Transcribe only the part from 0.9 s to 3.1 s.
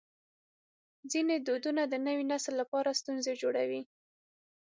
ځینې دودونه د نوي نسل لپاره